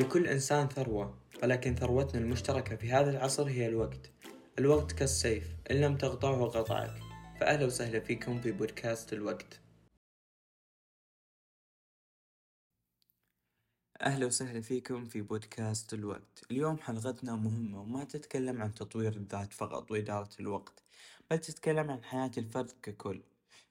لكل 0.00 0.26
إنسان 0.26 0.68
ثروة 0.68 1.18
ولكن 1.42 1.74
ثروتنا 1.74 2.20
المشتركة 2.20 2.76
في 2.76 2.92
هذا 2.92 3.10
العصر 3.10 3.48
هي 3.48 3.68
الوقت. 3.68 4.10
الوقت 4.58 4.92
كالسيف 4.92 5.56
إن 5.70 5.76
لم 5.76 5.96
تقطعه 5.96 6.44
قطعك. 6.44 7.00
فأهلا 7.40 7.66
وسهلا 7.66 8.00
فيكم 8.00 8.40
في 8.40 8.52
بودكاست 8.52 9.12
الوقت. 9.12 9.60
أهلا 14.00 14.26
وسهلا 14.26 14.60
فيكم 14.60 15.04
في 15.04 15.20
بودكاست 15.20 15.94
الوقت. 15.94 16.44
اليوم 16.50 16.78
حلقتنا 16.78 17.36
مهمة 17.36 17.80
وما 17.80 18.04
تتكلم 18.04 18.62
عن 18.62 18.74
تطوير 18.74 19.12
الذات 19.12 19.52
فقط 19.52 19.90
وإدارة 19.90 20.30
الوقت 20.40 20.82
بل 21.30 21.38
تتكلم 21.38 21.90
عن 21.90 22.04
حياة 22.04 22.30
الفرد 22.38 22.70
ككل. 22.82 23.22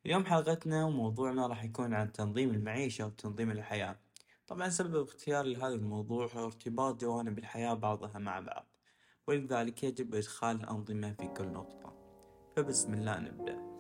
اليوم 0.06 0.26
حلقتنا 0.26 0.86
وموضوعنا 0.86 1.48
راح 1.48 1.64
يكون 1.64 1.94
عن 1.94 2.12
تنظيم 2.12 2.50
المعيشة 2.50 3.06
وتنظيم 3.06 3.52
الحياة. 3.52 4.00
طبعا 4.48 4.70
سبب 4.70 5.04
اختياري 5.04 5.54
لهذا 5.54 5.76
الموضوع 5.76 6.28
هو 6.36 6.46
ارتباط 6.46 7.02
جوانب 7.02 7.40
الحياة 7.40 7.74
بعضها 7.74 8.20
مع 8.20 8.40
بعض 8.40 8.66
ولذلك 9.28 9.84
يجب 9.84 10.16
إدخال 10.16 10.56
الأنظمة 10.56 11.14
في 11.14 11.28
كل 11.28 11.48
نقطة. 11.48 11.94
فبسم 12.56 12.94
الله 12.94 13.20
نبدأ. 13.20 13.74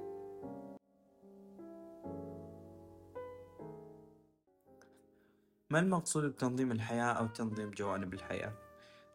ما 5.70 5.80
المقصود 5.80 6.23
بتنظيم 6.23 6.71
الحياة 6.71 7.13
أو 7.13 7.27
تنظيم 7.27 7.71
جوانب 7.71 8.13
الحياة؟ 8.13 8.54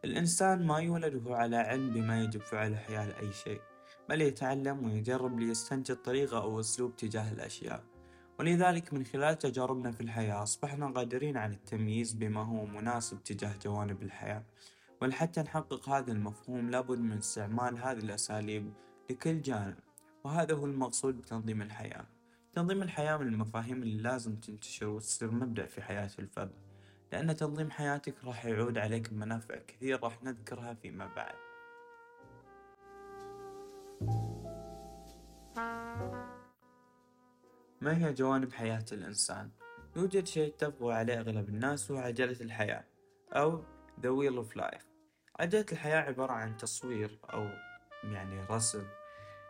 الإنسان 0.05 0.67
ما 0.67 0.79
يولد 0.79 1.15
وهو 1.15 1.33
على 1.33 1.55
علم 1.55 1.93
بما 1.93 2.23
يجب 2.23 2.41
فعله 2.41 2.77
حيال 2.77 3.15
أي 3.15 3.31
شيء 3.31 3.61
بل 4.09 4.21
يتعلم 4.21 4.85
ويجرب 4.85 5.39
ليستنتج 5.39 5.95
طريقة 5.95 6.41
أو 6.41 6.59
أسلوب 6.59 6.95
تجاه 6.95 7.31
الأشياء. 7.31 7.83
ولذلك 8.39 8.93
من 8.93 9.05
خلال 9.05 9.37
تجاربنا 9.37 9.91
في 9.91 10.01
الحياة 10.01 10.43
أصبحنا 10.43 10.87
قادرين 10.87 11.37
على 11.37 11.53
التمييز 11.53 12.13
بما 12.13 12.43
هو 12.43 12.65
مناسب 12.65 13.23
تجاه 13.23 13.53
جوانب 13.63 14.01
الحياة. 14.01 14.43
ولحتى 15.01 15.41
نحقق 15.41 15.89
هذا 15.89 16.11
المفهوم 16.11 16.69
لابد 16.69 16.99
من 16.99 17.17
استعمال 17.17 17.77
هذه 17.77 17.97
الأساليب 17.97 18.73
لكل 19.09 19.41
جانب 19.41 19.75
وهذا 20.23 20.55
هو 20.55 20.65
المقصود 20.65 21.17
بتنظيم 21.17 21.61
الحياة. 21.61 22.05
تنظيم 22.53 22.81
الحياة 22.81 23.17
من 23.17 23.27
المفاهيم 23.27 23.83
اللي 23.83 24.01
لازم 24.01 24.35
تنتشر 24.35 24.87
وتصير 24.87 25.31
مبدأ 25.31 25.65
في 25.65 25.81
حياة 25.81 26.11
الفرد 26.19 26.51
لأن 27.11 27.35
تنظيم 27.35 27.71
حياتك 27.71 28.15
راح 28.23 28.45
يعود 28.45 28.77
عليك 28.77 29.13
بمنافع 29.13 29.55
كثير 29.67 30.03
راح 30.03 30.23
نذكرها 30.23 30.73
فيما 30.73 31.07
بعد. 31.15 31.48
ما 37.81 37.97
هي 37.97 38.13
جوانب 38.13 38.53
حياة 38.53 38.85
الإنسان؟ 38.91 39.49
يوجد 39.95 40.27
شيء 40.27 40.53
تبغى 40.57 40.93
عليه 40.93 41.19
أغلب 41.19 41.49
الناس 41.49 41.91
وهو 41.91 41.99
عجلة 41.99 42.37
الحياة 42.41 42.85
أو 43.33 43.63
The 44.01 44.07
Wheel 44.07 44.45
of 44.45 44.61
Life. 44.61 44.83
عجلة 45.39 45.65
الحياة 45.71 46.01
عبارة 46.01 46.31
عن 46.31 46.57
تصوير 46.57 47.19
أو 47.33 47.49
يعني 48.03 48.45
رسم. 48.49 48.87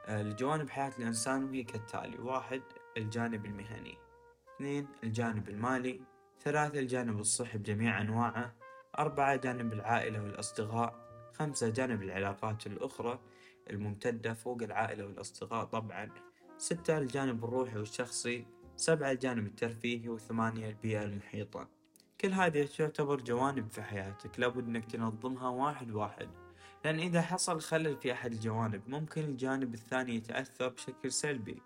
آه، 0.05 0.21
لجوانب 0.21 0.69
حياة 0.69 0.91
الإنسان 0.99 1.43
وهي 1.43 1.63
كالتالي 1.63 2.17
واحد 2.17 2.61
الجانب 2.97 3.45
المهني. 3.45 3.97
اثنين 4.55 4.87
الجانب 5.03 5.49
المالي. 5.49 6.01
ثلاثة 6.41 6.79
الجانب 6.79 7.19
الصحي 7.19 7.57
بجميع 7.57 8.01
أنواعه. 8.01 8.55
أربعة 8.99 9.35
جانب 9.35 9.73
العائلة 9.73 10.21
والأصدقاء. 10.21 11.09
خمسة 11.33 11.69
جانب 11.69 12.03
العلاقات 12.03 12.67
الأخرى 12.67 13.19
الممتدة 13.69 14.33
فوق 14.33 14.63
العائلة 14.63 15.05
والأصدقاء 15.05 15.65
طبعا. 15.65 16.09
ستة 16.59 16.97
الجانب 16.97 17.43
الروحي 17.43 17.77
والشخصي 17.77 18.45
سبعة 18.75 19.11
الجانب 19.11 19.45
الترفيهي 19.45 20.09
وثمانية 20.09 20.69
البيئة 20.69 21.03
المحيطة. 21.03 21.67
كل 22.21 22.31
هذه 22.31 22.67
تعتبر 22.77 23.21
جوانب 23.21 23.69
في 23.69 23.81
حياتك 23.81 24.39
لابد 24.39 24.67
إنك 24.67 24.85
تنظمها 24.85 25.49
واحد 25.49 25.91
واحد. 25.91 26.29
لأن 26.85 26.99
إذا 26.99 27.21
حصل 27.21 27.61
خلل 27.61 27.97
في 27.97 28.13
أحد 28.13 28.31
الجوانب 28.31 28.81
ممكن 28.87 29.23
الجانب 29.23 29.73
الثاني 29.73 30.15
يتأثر 30.15 30.69
بشكل 30.69 31.11
سلبي. 31.11 31.61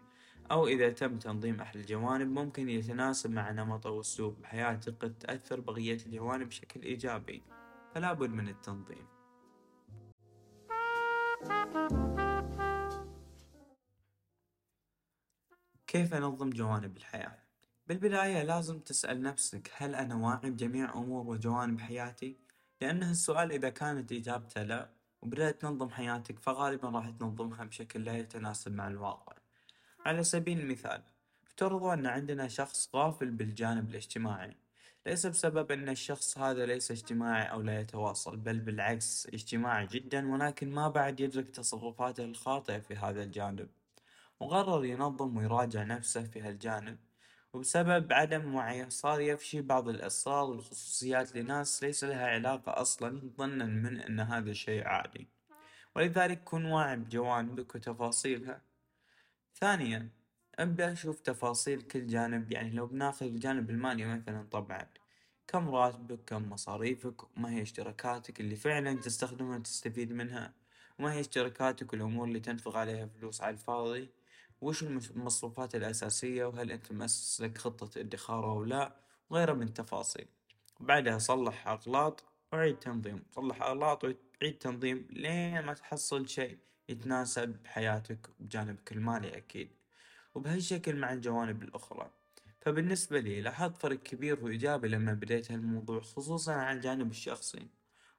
أو 0.52 0.68
إذا 0.68 0.90
تم 0.90 1.18
تنظيم 1.18 1.62
أحد 1.62 1.76
الجوانب 1.76 2.40
ممكن 2.40 2.70
يتناسب 2.70 3.32
مع 3.32 3.52
نمط 3.52 3.88
أو 3.88 4.00
أسلوب 4.00 4.46
حياتك 4.46 4.96
قد 5.00 5.14
تأثر 5.20 5.60
بقية 5.60 5.98
الجوانب 6.06 6.48
بشكل 6.48 6.82
إيجابي. 6.82 7.44
فلا 7.96 8.14
بد 8.14 8.30
من 8.30 8.48
التنظيم. 8.48 9.13
كيف 15.94 16.14
أنظم 16.14 16.50
جوانب 16.50 16.98
الحياة؟ 16.98 17.38
بالبداية 17.88 18.44
لازم 18.44 18.80
تسأل 18.80 19.22
نفسك 19.22 19.72
هل 19.78 19.96
أنا 19.96 20.16
واعي 20.16 20.50
بجميع 20.50 20.94
أمور 20.94 21.28
وجوانب 21.28 21.80
حياتي؟ 21.80 22.38
لأن 22.82 23.04
السؤال 23.04 23.52
إذا 23.52 23.70
كانت 23.70 24.12
إجابته 24.12 24.64
لا 24.64 24.90
وبدأت 25.22 25.62
تنظم 25.62 25.90
حياتك 25.90 26.40
فغالبا 26.40 26.90
راح 26.90 27.10
تنظمها 27.10 27.64
بشكل 27.64 28.04
لا 28.04 28.18
يتناسب 28.18 28.74
مع 28.74 28.88
الواقع 28.88 29.36
على 30.06 30.24
سبيل 30.24 30.60
المثال 30.60 31.02
افترضوا 31.48 31.94
أن 31.94 32.06
عندنا 32.06 32.48
شخص 32.48 32.90
غافل 32.96 33.32
بالجانب 33.32 33.90
الاجتماعي 33.90 34.56
ليس 35.06 35.26
بسبب 35.26 35.72
أن 35.72 35.90
الشخص 35.90 36.38
هذا 36.38 36.66
ليس 36.66 36.92
اجتماعي 36.92 37.52
أو 37.52 37.62
لا 37.62 37.80
يتواصل 37.80 38.38
بل 38.38 38.60
بالعكس 38.60 39.28
اجتماعي 39.34 39.88
جدا 39.88 40.32
ولكن 40.32 40.72
ما 40.72 40.88
بعد 40.88 41.20
يدرك 41.20 41.50
تصرفاته 41.50 42.24
الخاطئة 42.24 42.80
في 42.80 42.96
هذا 42.96 43.24
الجانب 43.24 43.68
وقرر 44.40 44.86
ينظم 44.86 45.38
ويراجع 45.38 45.84
نفسه 45.84 46.24
في 46.24 46.42
هالجانب. 46.42 46.98
وبسبب 47.54 48.14
عدم 48.14 48.56
وعيه 48.56 48.90
صار 48.90 49.22
يفشي 49.22 49.62
بعض 49.62 49.90
الأسرار 49.90 50.50
والخصوصيات 50.50 51.36
لناس 51.36 51.84
ليس 51.84 52.04
لها 52.04 52.28
علاقة 52.28 52.82
أصلا 52.82 53.32
ظنا 53.38 53.66
من 53.66 54.00
أن 54.00 54.20
هذا 54.20 54.52
الشيء 54.52 54.88
عادي. 54.88 55.28
ولذلك 55.96 56.44
كن 56.44 56.66
واعي 56.66 56.96
بجوانبك 56.96 57.76
وتفاصيلها. 57.76 58.62
ثانيا 59.56 60.10
ابدأ 60.60 60.94
شوف 60.94 61.20
تفاصيل 61.20 61.82
كل 61.82 62.08
جانب 62.08 62.52
يعني 62.52 62.70
لو 62.70 62.88
بناخذ 62.88 63.26
الجانب 63.26 63.70
المالي 63.70 64.06
مثلا 64.06 64.48
طبعا. 64.52 64.88
كم 65.48 65.70
راتبك 65.70 66.20
كم 66.26 66.50
مصاريفك 66.50 67.38
ما 67.38 67.52
هي 67.52 67.62
اشتراكاتك 67.62 68.40
اللي 68.40 68.56
فعلا 68.56 68.94
تستخدمها 68.94 69.58
وتستفيد 69.58 70.12
منها 70.12 70.54
وما 71.00 71.14
هي 71.14 71.20
اشتراكاتك 71.20 71.94
والأمور 71.94 72.28
اللي 72.28 72.40
تنفق 72.40 72.78
عليها 72.78 73.06
فلوس 73.06 73.42
على 73.42 73.54
الفاضي. 73.54 74.10
وش 74.64 74.84
المصروفات 74.84 75.76
الأساسية؟ 75.76 76.46
وهل 76.46 76.72
أنت 76.72 76.92
مؤسس 76.92 77.42
لك 77.42 77.58
خطة 77.58 78.00
ادخار 78.00 78.52
أو 78.52 78.64
لا؟ 78.64 78.96
وغيرها 79.30 79.54
من 79.54 79.68
التفاصيل. 79.68 80.28
بعدها 80.80 81.18
صلح 81.18 81.68
أغلاط 81.68 82.24
وعيد 82.54 82.80
تنظيم. 82.80 83.24
صلح 83.32 83.62
أغلاط 83.62 84.04
وعيد 84.04 84.58
تنظيم 84.60 85.08
لين 85.10 85.60
ما 85.60 85.74
تحصل 85.74 86.28
شيء 86.28 86.58
يتناسب 86.90 87.64
بحياتك 87.64 88.30
بجانبك 88.40 88.92
المالي 88.92 89.38
أكيد. 89.38 89.70
وبهالشكل 90.36 90.96
مع 90.96 91.14
الجوانب 91.14 91.64
الأخرى. 91.64 92.12
فبالنسبة 92.62 93.20
لي 93.20 93.42
لاحظت 93.42 93.78
فرق 93.78 94.04
كبير 94.04 94.44
وإيجابي 94.44 94.88
لما 94.88 95.14
بديت 95.14 95.52
هالموضوع 95.52 96.02
خصوصا 96.02 96.54
على 96.54 96.78
الجانب 96.78 97.12
الشخصي. 97.12 97.68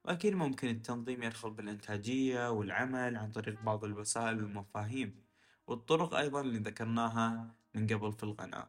وأكيد 0.05 0.35
ممكن 0.35 0.69
التنظيم 0.69 1.23
يدخل 1.23 1.51
بالإنتاجية 1.51 2.51
والعمل 2.51 3.17
عن 3.17 3.31
طريق 3.31 3.63
بعض 3.63 3.85
الوسائل 3.85 4.37
والمفاهيم. 4.37 5.24
والطرق 5.67 6.15
أيضا 6.15 6.41
اللي 6.41 6.59
ذكرناها 6.59 7.55
من 7.75 7.87
قبل 7.87 8.13
في 8.13 8.23
القناة. 8.23 8.69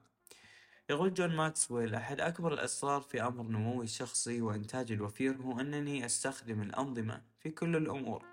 يقول 0.89 1.13
جون 1.13 1.35
ماكسويل 1.35 1.95
أحد 1.95 2.21
أكبر 2.21 2.53
الأسرار 2.53 3.01
في 3.01 3.23
أمر 3.23 3.43
نموي 3.43 3.83
الشخصي 3.83 4.41
وإنتاجي 4.41 4.93
الوفير 4.93 5.35
هو 5.35 5.59
أنني 5.59 6.05
أستخدم 6.05 6.61
الأنظمة 6.61 7.21
في 7.39 7.49
كل 7.49 7.75
الأمور. 7.75 8.25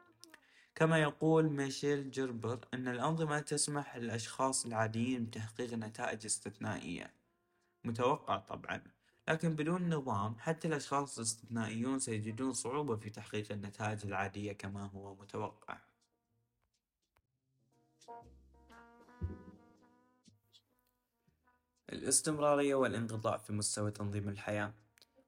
كما 0.75 0.99
يقول 0.99 1.51
ميشيل 1.51 2.11
جربر 2.11 2.59
أن 2.75 2.89
الأنظمة 2.89 3.41
تسمح 3.41 3.97
للأشخاص 3.97 4.67
العاديين 4.67 5.25
بتحقيق 5.25 5.75
نتائج 5.75 6.25
استثنائية. 6.25 7.11
متوقع 7.85 8.37
طبعا 8.39 8.83
لكن 9.29 9.57
بدون 9.57 9.95
نظام 9.95 10.37
حتى 10.39 10.69
الأشخاص 10.69 11.17
الاستثنائيون 11.19 11.99
سيجدون 11.99 12.53
صعوبة 12.53 12.97
في 12.97 13.11
تحقيق 13.11 13.53
النتائج 13.53 14.07
العادية 14.07 14.53
كما 14.53 14.87
هو 14.87 15.15
متوقع. 15.15 15.79
الاستمرارية 21.93 22.75
والانقطاع 22.75 23.37
في 23.37 23.53
مستوى 23.53 23.91
تنظيم 23.91 24.29
الحياة. 24.29 24.73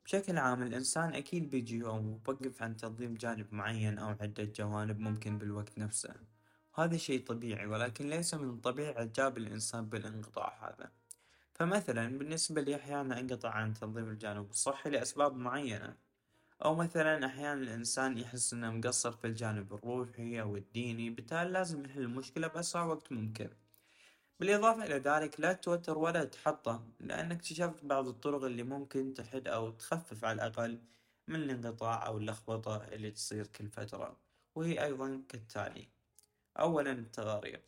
بشكل 0.04 0.38
عام 0.38 0.62
الإنسان 0.62 1.14
أكيد 1.14 1.50
بيجي 1.50 1.76
يوم 1.78 2.08
وبوقف 2.08 2.62
عن 2.62 2.76
تنظيم 2.76 3.14
جانب 3.14 3.46
معين 3.54 3.98
أو 3.98 4.08
عدة 4.20 4.44
جوانب 4.44 4.98
ممكن 4.98 5.38
بالوقت 5.38 5.78
نفسه. 5.78 6.14
وهذا 6.78 6.96
شيء 6.96 7.24
طبيعي 7.24 7.66
ولكن 7.66 8.10
ليس 8.10 8.34
من 8.34 8.60
طبيعة 8.60 8.92
إعجاب 8.92 9.38
الإنسان 9.38 9.86
بالانقطاع 9.86 10.68
هذا. 10.68 10.90
فمثلا 11.54 12.18
بالنسبة 12.18 12.60
لي 12.60 12.76
أحيانا 12.76 13.20
أنقطع 13.20 13.50
عن 13.50 13.74
تنظيم 13.74 14.08
الجانب 14.08 14.50
الصحي 14.50 14.90
لأسباب 14.90 15.36
معينة. 15.36 15.96
أو 16.64 16.74
مثلا 16.74 17.26
أحيانا 17.26 17.62
الإنسان 17.62 18.18
يحس 18.18 18.52
إنه 18.52 18.70
مقصر 18.70 19.12
في 19.12 19.26
الجانب 19.26 19.74
الروحي 19.74 20.40
أو 20.40 20.56
الديني 20.56 21.10
بالتالي 21.10 21.50
لازم 21.50 21.84
يحل 21.84 22.00
المشكلة 22.00 22.46
بأسرع 22.46 22.84
وقت 22.84 23.12
ممكن. 23.12 23.50
بالإضافة 24.40 24.84
إلى 24.84 24.94
ذلك 24.94 25.40
لا 25.40 25.52
تتوتر 25.52 25.98
ولا 25.98 26.24
تحطم 26.24 26.92
لأنك 27.00 27.36
اكتشفت 27.36 27.84
بعض 27.84 28.08
الطرق 28.08 28.44
اللي 28.44 28.62
ممكن 28.62 29.14
تحد 29.14 29.48
أو 29.48 29.70
تخفف 29.70 30.24
على 30.24 30.34
الأقل 30.34 30.80
من 31.28 31.36
الانقطاع 31.36 32.06
أو 32.06 32.18
اللخبطة 32.18 32.76
اللي 32.76 33.10
تصير 33.10 33.46
كل 33.46 33.68
فترة 33.68 34.16
وهي 34.54 34.84
أيضا 34.84 35.22
كالتالي 35.28 35.88
أولا 36.58 36.92
التغارير. 36.92 37.62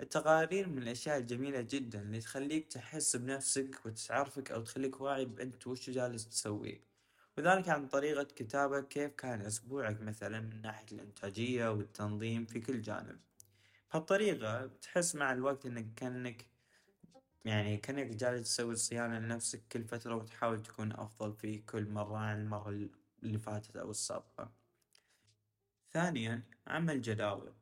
التقارير 0.00 0.68
من 0.68 0.82
الأشياء 0.82 1.18
الجميلة 1.18 1.60
جدا 1.60 2.02
اللي 2.02 2.20
تخليك 2.20 2.66
تحس 2.72 3.16
بنفسك 3.16 3.86
وتعرفك 3.86 4.50
أو 4.50 4.62
تخليك 4.62 5.00
واعي 5.00 5.24
بأنت 5.24 5.66
وش 5.66 5.90
جالس 5.90 6.28
تسوي 6.28 6.80
وذلك 7.38 7.68
عن 7.68 7.88
طريقة 7.88 8.22
كتابة 8.22 8.80
كيف 8.80 9.12
كان 9.12 9.40
أسبوعك 9.40 10.00
مثلا 10.00 10.40
من 10.40 10.62
ناحية 10.62 10.86
الإنتاجية 10.92 11.70
والتنظيم 11.72 12.46
في 12.46 12.60
كل 12.60 12.82
جانب. 12.82 13.20
بهالطريقة 13.90 14.66
بتحس 14.66 15.14
مع 15.14 15.32
الوقت 15.32 15.66
إنك 15.66 15.94
كأنك 15.94 16.46
يعني 17.44 17.76
كأنك 17.76 18.06
جالس 18.06 18.42
تسوي 18.42 18.76
صيانة 18.76 19.18
لنفسك 19.18 19.62
كل 19.72 19.84
فترة 19.84 20.14
وتحاول 20.14 20.62
تكون 20.62 20.92
أفضل 20.92 21.34
في 21.34 21.58
كل 21.58 21.90
مرة 21.90 22.16
عن 22.16 22.40
المرة 22.40 22.88
اللي 23.22 23.38
فاتت 23.38 23.76
أو 23.76 23.90
السابقة. 23.90 24.52
ثانيا 25.92 26.42
عمل 26.66 27.02
جداول 27.02 27.52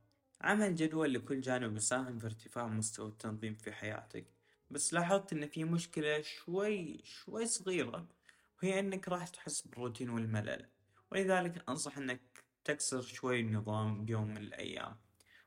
عمل 0.41 0.75
جدول 0.75 1.15
لكل 1.15 1.41
جانب 1.41 1.77
يساهم 1.77 2.19
في 2.19 2.27
ارتفاع 2.27 2.67
مستوى 2.67 3.09
التنظيم 3.09 3.55
في 3.55 3.73
حياتك 3.73 4.27
بس 4.71 4.95
لاحظت 4.95 5.33
إن 5.33 5.47
في 5.47 5.65
مشكلة 5.65 6.23
شوي 6.23 7.01
شوي 7.05 7.47
صغيرة 7.47 8.09
وهي 8.63 8.79
إنك 8.81 9.09
راح 9.09 9.29
تحس 9.29 9.67
بالروتين 9.67 10.11
والملل 10.11 10.69
ولذلك 11.13 11.69
أنصح 11.69 11.99
إنك 11.99 12.21
تكسر 12.65 13.03
شوي 13.03 13.41
النظام 13.41 14.05
بيوم 14.05 14.29
من 14.29 14.37
الأيام. 14.37 14.97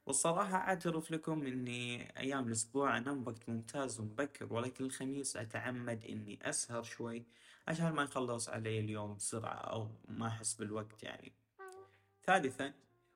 والصراحة 0.08 0.58
أعترف 0.58 1.12
لكم 1.12 1.46
إني 1.46 2.14
أيام 2.20 2.48
الأسبوع 2.48 2.98
أنام 2.98 3.28
وقت 3.28 3.50
ممتاز 3.50 4.00
ومبكر 4.00 4.54
ولكن 4.54 4.86
الخميس 4.86 5.38
أتعمد 5.38 6.06
إني 6.06 6.40
أسهر 6.50 6.84
شوي 6.84 7.26
عشان 7.68 7.92
ما 7.92 8.04
يخلص 8.04 8.50
علي 8.50 8.80
اليوم 8.80 9.16
بسرعة 9.16 9.54
أو 9.54 9.90
ما 10.08 10.28
أحس 10.28 10.54
بالوقت 10.54 11.04
يعني. 11.04 11.32
ثالثا 12.26 12.74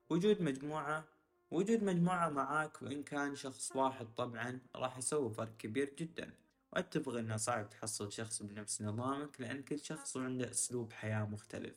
وجود 0.09 0.41
مجموعة 0.41 1.03
وجود 1.51 1.83
مجموعة 1.83 2.29
معاك 2.29 2.81
وإن 2.81 3.03
كان 3.03 3.35
شخص 3.35 3.75
واحد 3.75 4.07
طبعا 4.17 4.59
راح 4.75 4.97
يسوي 4.97 5.33
فرق 5.33 5.57
كبير 5.57 5.93
جدا 5.97 6.33
وأتفق 6.73 7.13
إنه 7.13 7.38
صعب 7.38 7.69
تحصل 7.69 8.11
شخص 8.11 8.43
بنفس 8.43 8.81
نظامك 8.81 9.41
لأن 9.41 9.63
كل 9.63 9.79
شخص 9.79 10.17
عنده 10.17 10.51
أسلوب 10.51 10.93
حياة 10.93 11.25
مختلف 11.25 11.75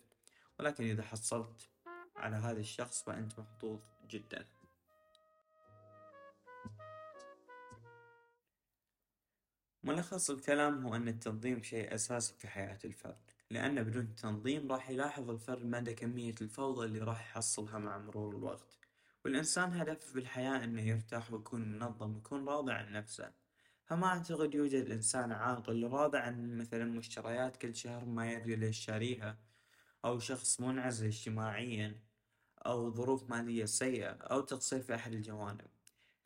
ولكن 0.60 0.84
إذا 0.84 1.02
حصلت 1.02 1.68
على 2.16 2.36
هذا 2.36 2.60
الشخص 2.60 3.02
فأنت 3.02 3.38
محظوظ 3.38 3.78
جدا. 4.10 4.46
ملخص 9.84 10.30
الكلام 10.30 10.86
هو 10.86 10.96
أن 10.96 11.08
التنظيم 11.08 11.62
شيء 11.62 11.94
أساسي 11.94 12.34
في 12.38 12.48
حياة 12.48 12.78
الفرد 12.84 13.30
لأن 13.50 13.82
بدون 13.82 14.14
تنظيم 14.14 14.72
راح 14.72 14.90
يلاحظ 14.90 15.30
الفرد 15.30 15.64
مدى 15.64 15.94
كمية 15.94 16.34
الفوضى 16.40 16.86
اللي 16.86 16.98
راح 16.98 17.30
يحصلها 17.30 17.78
مع 17.78 17.98
مرور 17.98 18.36
الوقت. 18.36 18.78
والإنسان 19.24 19.72
هدفه 19.72 20.14
بالحياة 20.14 20.64
إنه 20.64 20.82
يرتاح 20.82 21.32
ويكون 21.32 21.72
منظم 21.72 22.14
ويكون 22.14 22.48
راضي 22.48 22.72
عن 22.72 22.92
نفسه. 22.92 23.32
فما 23.84 24.06
أعتقد 24.06 24.54
يوجد 24.54 24.90
إنسان 24.90 25.32
عاقل 25.32 25.86
راضي 25.90 26.18
عن 26.18 26.58
مثلا 26.58 26.84
مشتريات 26.84 27.56
كل 27.56 27.76
شهر 27.76 28.04
ما 28.04 28.32
يدري 28.32 28.56
ليش 28.56 28.78
شاريها 28.78 29.38
أو 30.04 30.18
شخص 30.18 30.60
منعزل 30.60 31.06
اجتماعيا 31.06 32.00
أو 32.66 32.90
ظروف 32.90 33.30
مالية 33.30 33.64
سيئة 33.64 34.10
أو 34.10 34.40
تقصير 34.40 34.80
في 34.80 34.94
أحد 34.94 35.12
الجوانب. 35.12 35.66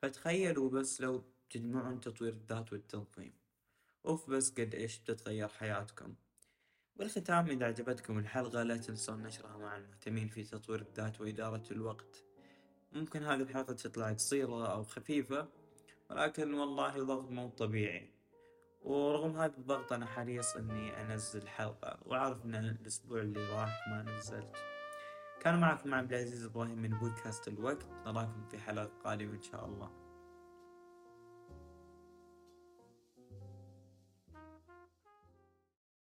فتخيلوا 0.03 0.71
بس 0.71 1.01
لو 1.01 1.25
تجمعون 1.51 2.01
تطوير 2.01 2.33
الذات 2.33 2.73
والتنظيم. 2.73 3.48
أوف 4.06 4.31
بس 4.31 4.50
قد 4.50 4.75
إيش 4.75 4.99
بتتغير 4.99 5.49
حياتكم. 5.49 6.15
بالختام 6.97 7.47
إذا 7.47 7.67
عجبتكم 7.67 8.19
الحلقة 8.19 8.62
لا 8.62 8.77
تنسون 8.77 9.23
نشرها 9.23 9.56
مع 9.56 9.77
المهتمين 9.77 10.29
في 10.29 10.45
تطوير 10.45 10.81
الذات 10.81 11.21
وإدارة 11.21 11.62
الوقت. 11.71 12.25
ممكن 12.93 13.23
هذه 13.23 13.41
الحلقة 13.41 13.73
تطلع 13.73 14.12
قصيرة 14.12 14.73
أو 14.73 14.85
خفيفة 14.85 15.49
ولكن 16.11 16.55
والله 16.55 17.03
ضغط 17.03 17.31
مو 17.31 17.49
طبيعي. 17.49 18.11
ورغم 18.83 19.37
هذا 19.37 19.56
الضغط 19.59 19.93
أنا 19.93 20.06
حريص 20.06 20.56
إني 20.56 21.03
أنزل 21.03 21.49
حلقة 21.49 21.99
وأعرف 22.06 22.45
إن 22.45 22.55
الأسبوع 22.55 23.21
اللي 23.21 23.49
راح 23.49 23.89
ما 23.89 24.03
نزلت. 24.03 24.56
كان 25.41 25.61
معكم 25.61 25.95
عبد 25.95 26.12
العزيز 26.12 26.45
إبراهيم 26.45 26.79
من 26.79 26.91
بودكاست 26.99 27.49
الوقت. 27.49 27.87
نراكم 28.06 28.49
في 28.50 28.59
حلقة 28.59 28.91
قادمة 29.05 29.35
إن 29.35 29.43
شاء 29.43 29.67
الله. 29.67 30.08